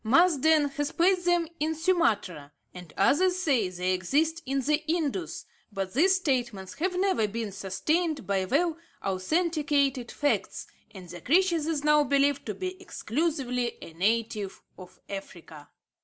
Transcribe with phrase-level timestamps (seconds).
[0.03, 5.93] Marsden has placed them in Sumatra, and others say they exist in the Indus, but
[5.93, 12.03] these statements have never been sustained by well authenticated facts, and the creature is now
[12.03, 15.69] believed to be exclusively a native of Africa.